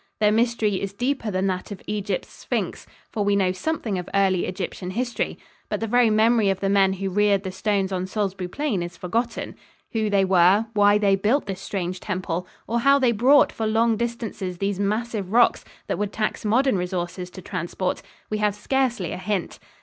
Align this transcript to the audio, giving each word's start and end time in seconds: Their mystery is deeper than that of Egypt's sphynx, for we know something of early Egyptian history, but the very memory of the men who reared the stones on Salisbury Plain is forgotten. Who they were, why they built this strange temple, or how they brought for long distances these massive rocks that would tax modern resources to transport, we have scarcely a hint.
Their 0.19 0.31
mystery 0.31 0.81
is 0.81 0.93
deeper 0.93 1.29
than 1.29 1.45
that 1.45 1.69
of 1.69 1.83
Egypt's 1.85 2.29
sphynx, 2.29 2.87
for 3.11 3.23
we 3.23 3.35
know 3.35 3.51
something 3.51 3.99
of 3.99 4.09
early 4.15 4.47
Egyptian 4.47 4.89
history, 4.89 5.37
but 5.69 5.79
the 5.79 5.85
very 5.85 6.09
memory 6.09 6.49
of 6.49 6.59
the 6.59 6.69
men 6.69 6.93
who 6.93 7.11
reared 7.11 7.43
the 7.43 7.51
stones 7.51 7.91
on 7.91 8.07
Salisbury 8.07 8.47
Plain 8.47 8.81
is 8.81 8.97
forgotten. 8.97 9.53
Who 9.91 10.09
they 10.09 10.25
were, 10.25 10.65
why 10.73 10.97
they 10.97 11.15
built 11.15 11.45
this 11.45 11.61
strange 11.61 11.99
temple, 11.99 12.47
or 12.65 12.79
how 12.79 12.97
they 12.97 13.11
brought 13.11 13.51
for 13.51 13.67
long 13.67 13.95
distances 13.95 14.57
these 14.57 14.79
massive 14.79 15.31
rocks 15.31 15.63
that 15.85 15.99
would 15.99 16.11
tax 16.11 16.43
modern 16.43 16.77
resources 16.79 17.29
to 17.29 17.41
transport, 17.43 18.01
we 18.27 18.39
have 18.39 18.55
scarcely 18.55 19.11
a 19.11 19.17
hint. 19.19 19.59